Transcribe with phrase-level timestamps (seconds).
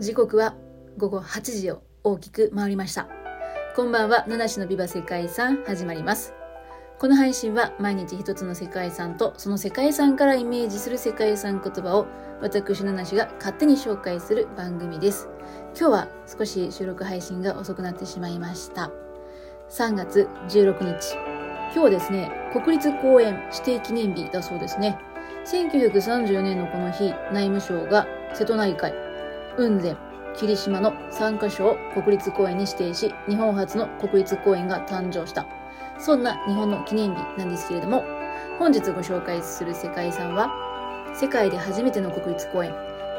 [0.00, 0.54] 時刻は
[0.96, 3.06] 午後8時を大きく回りました。
[3.76, 6.32] こんばんは、七種のビバ世界遺産始まります。
[6.98, 12.06] この配信は毎日一つの世界遺産とその世界遺産からイメージする世界遺産言葉を
[12.40, 15.28] 私七種が勝手に紹介する番組です。
[15.78, 18.90] 今日は少し収録配信が遅くなってしまいました。
[19.68, 21.14] 3月16日。
[21.72, 24.98] 今日はですね、国立公園指定記念日だそうですね。
[25.44, 28.94] 1934年のこの日、内務省が瀬戸内海、
[29.60, 29.96] 雲仙、
[30.34, 35.46] 霧島の3カ所を国立公園に指定し、日本初の国立公園が誕生した。
[35.98, 38.04] そんな日本の記念日なんですけれども、
[38.58, 40.50] 本日ご紹介する世界遺産は、
[41.14, 42.74] 世界で初めての国立公園、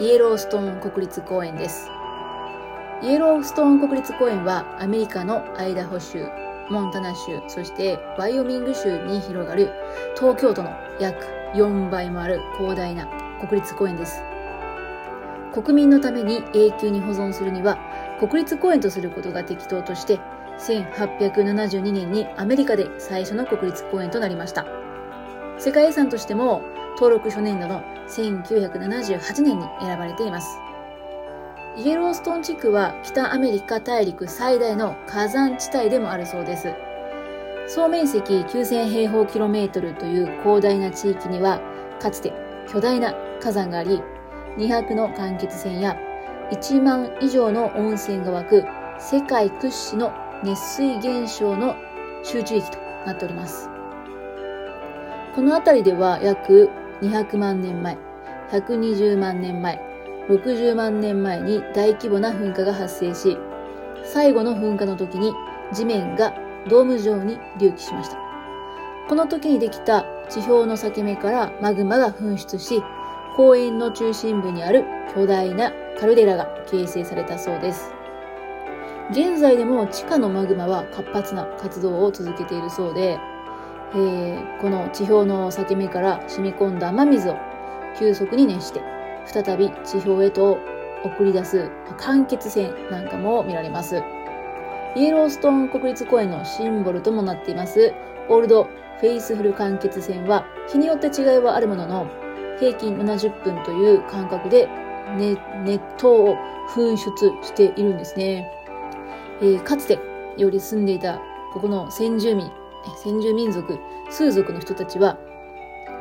[0.00, 1.88] イエローストーン国立公園です。
[3.02, 6.26] イエローストーン国立公園はアメリカのアイダホ州、
[6.70, 9.70] モンタナ州、そしてワイオミング州に広がる
[10.16, 11.24] 東京都の約
[11.54, 13.06] 4倍もある広大な
[13.40, 14.35] 国立公園です。
[15.56, 17.78] 国民のために永久に保存するには
[18.20, 20.20] 国立公園とすることが適当として
[20.58, 24.66] 1872年にアメリカで最初の国立公園となりました。
[25.58, 26.60] 世界遺産としても
[26.96, 30.58] 登録初年度の1978年に選ばれています。
[31.78, 36.74] イエローストーン地区は北アメリカ大陸最大の火山地帯でもあるそうです。
[37.66, 41.60] 総面積9000平方キロメートルという広大な地域には、
[41.98, 42.34] かつて
[42.68, 44.02] 巨大な火山があり、
[44.56, 45.96] 200の間欠泉や
[46.50, 48.64] 1万以上の温泉が湧く
[48.98, 51.74] 世界屈指の熱水現象の
[52.22, 53.68] 集中域となっております。
[55.34, 56.70] この辺りでは約
[57.02, 57.98] 200万年前、
[58.50, 59.78] 120万年前、
[60.28, 63.36] 60万年前に大規模な噴火が発生し、
[64.04, 65.32] 最後の噴火の時に
[65.72, 66.32] 地面が
[66.68, 68.18] ドーム状に隆起しました。
[69.08, 72.82] この時にできた地表の裂け目からマグマが噴出し、
[73.36, 74.84] 公園の中心部にある
[75.14, 75.70] 巨大な
[76.00, 77.92] カルデラが形成されたそうです。
[79.10, 83.18] 現在でも地下のマグマは活発な活動を続けているそうで、
[83.92, 87.36] えー、この地表の裂け目から染み込んだ雨水を
[87.98, 88.80] 急速に熱して、
[89.26, 90.58] 再び地表へと
[91.04, 94.02] 送り出す間欠泉なんかも見られます。
[94.96, 97.92] イエローストーン国立公園のシンボルともなっています、
[98.30, 102.25] オールドフェイスフル間欠泉は日によって違いはあるものの、
[102.58, 104.68] 平均70分という間隔で、
[105.16, 105.38] 熱
[106.02, 106.36] 湯を
[106.74, 108.50] 噴出しているんですね。
[109.40, 109.98] えー、かつて
[110.36, 111.20] より住んでいた
[111.52, 112.50] ここの先住民、
[113.02, 113.78] 先住民族、
[114.10, 115.18] 数族の人たちは、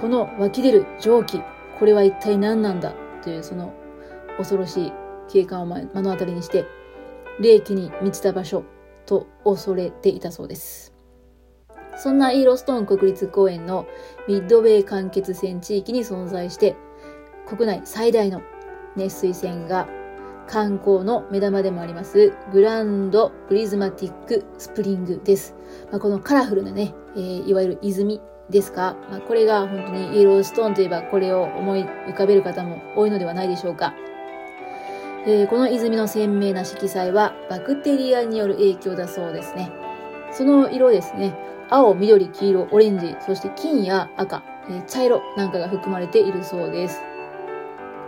[0.00, 1.40] この湧き出る蒸気、
[1.78, 3.72] これは一体何なんだというその
[4.38, 4.92] 恐ろしい
[5.28, 6.64] 景観を目の当たりにして、
[7.40, 8.64] 霊気に満ちた場所
[9.06, 10.92] と恐れていたそうです。
[12.02, 13.86] そんなイーローストーン国立公園の
[14.26, 16.74] ミッドウェー間欠泉地域に存在して、
[17.46, 18.42] 国内最大の
[18.96, 19.86] 熱水泉が
[20.48, 25.54] 観光の目玉でもあります、グランドプリズマティックスプリングです。
[25.92, 28.20] まあ、このカラフルなね、えー、いわゆる泉
[28.50, 33.94] ですか、まあ、これが本当にイエローストーンといえばこれを思い浮かべる方も多いのではないでしょうか。
[35.24, 39.70] えー、この泉の鮮明な色彩はバクテリアによる影響だそうですね。
[40.32, 41.38] その色ですね、
[41.72, 47.00] 青、緑、黄色、オレンジ、そして金や赤、えー、茶色なんかが含まれているそうです。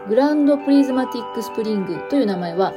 [0.06, 2.74] グランドプリズマティックスプリングという名前は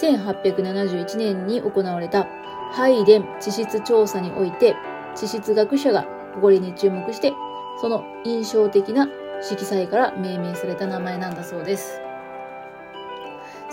[0.00, 2.28] 1871年に行われた
[2.70, 4.76] ハイデン地質調査において
[5.16, 6.06] 地質学者が
[6.40, 7.32] これに注目して
[7.80, 9.08] その印象的な
[9.42, 12.00] 色彩から命名された名前なんだそうです。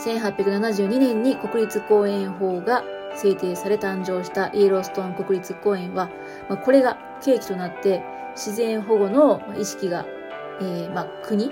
[0.03, 2.83] 1872年に国立公園法が
[3.15, 6.09] 制定され誕生したイエローストーン国立公園は、
[6.49, 8.03] まあ、これが契機となって
[8.35, 10.05] 自然保護の意識が、
[10.61, 11.51] えー、まあ、国、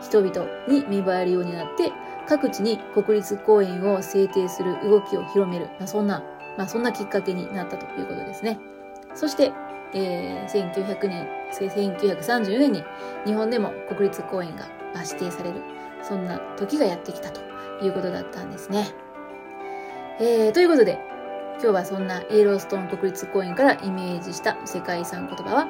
[0.00, 1.92] 人々に芽生えるようになって
[2.28, 6.22] 各地に国立公園を制定する動きを広める、まあ、そんな、
[6.58, 8.58] まあ、そんなきっかけになったということですね。
[9.14, 9.52] そして、
[9.94, 12.84] えー、1900年、1934年に
[13.24, 14.66] 日本でも国立公園が
[14.96, 15.62] 指定される、
[16.02, 17.40] そんな時がやってきたと
[17.84, 18.88] いうことだったんですね。
[20.20, 20.98] えー、ということで、
[21.60, 25.68] 今日はそんなイエローストーン国立公園からイメージした世界遺産言葉は、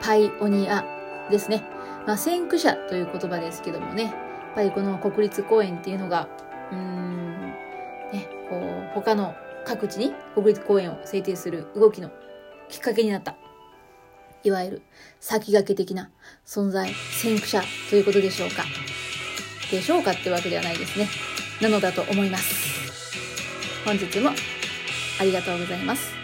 [0.00, 0.84] パイオニア
[1.30, 1.62] ですね。
[2.06, 4.12] まあ、先駆者という言葉ですけどもね、やっ
[4.54, 6.28] ぱりこの国立公園っていうのが、
[6.72, 7.40] うーん、
[8.12, 9.34] ね、こう、他の
[9.64, 12.10] 各地に国立公園を制定する動きの
[12.68, 13.36] きっかけになった。
[14.42, 14.82] いわゆる
[15.20, 16.10] 先駆け的な
[16.46, 18.64] 存在、先駆者ということでしょうか。
[19.70, 21.08] でしょうかってわけではないですね。
[21.60, 23.84] なのだと思います。
[23.84, 24.30] 本日も
[25.18, 26.15] ありがとうございます。